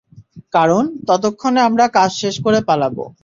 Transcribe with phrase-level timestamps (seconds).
[0.51, 3.03] কারণ, ততক্ষণে আমরা কাজ শেষ করে পালাবো।